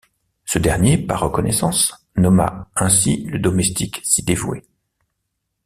Ce 0.45 0.57
dernier, 0.57 0.97
par 0.97 1.19
reconnaissance, 1.19 2.07
nomma 2.15 2.71
ainsi 2.75 3.23
le 3.25 3.37
domestique 3.37 4.01
si 4.03 4.23
dévoué. 4.23 4.63